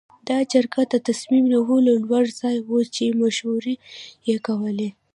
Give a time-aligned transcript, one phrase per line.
[0.29, 3.75] دا جرګه د تصمیم نیولو لوړ ځای و چې مشورې
[4.27, 4.89] یې کولې.